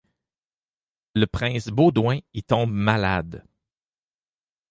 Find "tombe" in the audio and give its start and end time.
2.41-2.71